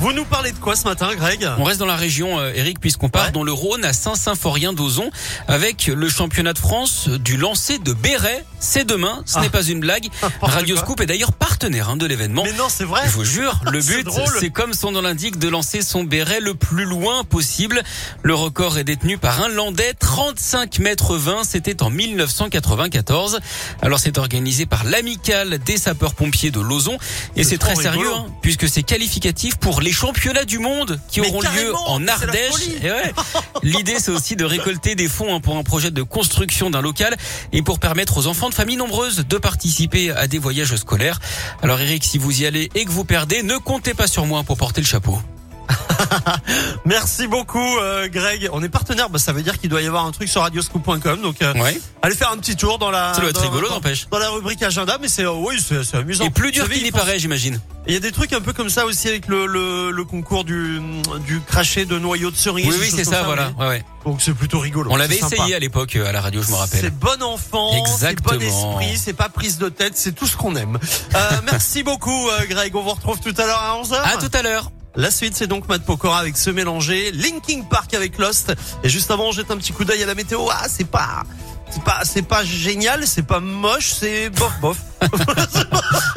[0.00, 2.78] Vous nous parlez de quoi ce matin, Greg On reste dans la région, euh, Eric,
[2.78, 3.30] puisqu'on part Ouais.
[3.32, 5.10] dans le Rhône à Saint-Symphorien d'Ozon
[5.48, 8.44] avec le championnat de France du lancer de béret.
[8.60, 9.40] C'est demain, ce Ah.
[9.40, 10.08] n'est pas une blague.
[10.22, 10.84] N'importe Radio quoi.
[10.84, 12.44] Scoop est d'ailleurs partenaire hein, de l'événement.
[12.44, 13.02] Mais non, c'est vrai.
[13.06, 14.06] Je vous jure, le but,
[14.38, 17.82] c'est comme son nom l'indique, de lancer son béret le plus loin possible.
[18.22, 23.40] Le record est détenu par un Landais, 35 mètres 20, c'était en 1994.
[23.82, 26.98] Alors c'est organisé par l'amicale des sapeurs-pompiers de Lozon
[27.34, 31.28] et C'est très sérieux hein, puisque c'est qualificatif pour les championnats du monde qui Mais
[31.28, 32.68] auront lieu en Ardèche.
[32.82, 33.12] ouais.
[33.62, 37.16] L'idée c'est aussi de récolter des fonds hein, pour un projet de construction d'un local
[37.52, 41.20] et pour permettre aux enfants de familles nombreuses de participer à des voyages scolaires.
[41.62, 44.42] Alors Eric, si vous y allez et que vous perdez, ne comptez pas sur moi
[44.44, 45.20] pour porter le chapeau.
[46.84, 48.48] Merci beaucoup, euh, Greg.
[48.52, 51.20] On est partenaire, bah, ça veut dire qu'il doit y avoir un truc sur radioscoop.com.
[51.22, 51.78] Donc, euh, Ouais.
[52.02, 53.12] allez faire un petit tour dans la.
[53.14, 54.08] Ça doit être dans- rigolo, dans- n'empêche.
[54.10, 56.24] Dans la rubrique agenda, mais c'est euh, oui, c'est c'est amusant.
[56.24, 57.60] Et plus dur qu'il n'y paraît, j'imagine.
[57.86, 60.44] Il y a des trucs un peu comme ça aussi avec le, le, le concours
[60.44, 60.78] du,
[61.26, 62.66] du craché de noyaux de cerise.
[62.68, 63.50] Oui, oui, c'est ça, voilà.
[63.56, 63.84] mais- Ouais, ouais.
[64.04, 64.90] Donc c'est plutôt rigolo.
[64.92, 66.90] On l'avait c'est essayé à l'époque euh, à la radio, je me C'est rappelle.
[66.90, 70.78] bon enfant, c'est bon esprit, c'est pas prise de tête, c'est tout ce qu'on aime.
[71.50, 73.94] Merci beaucoup Greg, on vous retrouve tout à l'heure à 11h.
[74.04, 74.70] À tout à l'heure.
[74.96, 79.10] La suite c'est donc Matt Pokora avec ce mélanger, Linking Park avec Lost et juste
[79.10, 80.40] avant on jette un petit coup d'œil à la météo.
[80.50, 81.22] Ah, c'est pas
[81.70, 84.78] c'est pas c'est pas génial, c'est pas moche, c'est bof bof.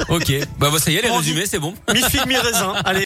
[0.09, 0.33] Ok.
[0.59, 1.73] Bah, bah, ça y est, les résumés, c'est bon.
[1.93, 2.73] mi figue mi raisin.
[2.83, 2.99] Allez